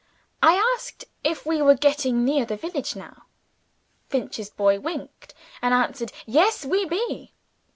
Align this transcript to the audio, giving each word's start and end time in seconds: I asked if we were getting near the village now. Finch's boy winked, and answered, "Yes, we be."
I 0.41 0.53
asked 0.75 1.05
if 1.23 1.45
we 1.45 1.61
were 1.61 1.75
getting 1.75 2.25
near 2.25 2.43
the 2.43 2.55
village 2.57 2.95
now. 2.95 3.25
Finch's 4.09 4.49
boy 4.49 4.79
winked, 4.79 5.35
and 5.61 5.75
answered, 5.75 6.11
"Yes, 6.25 6.65
we 6.65 6.85
be." 6.85 7.35